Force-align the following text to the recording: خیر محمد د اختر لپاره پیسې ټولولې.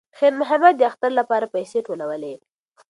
خیر 0.17 0.33
محمد 0.41 0.75
د 0.77 0.81
اختر 0.89 1.11
لپاره 1.19 1.51
پیسې 1.55 1.79
ټولولې. 1.87 2.33